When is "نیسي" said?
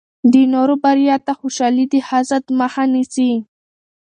2.93-3.31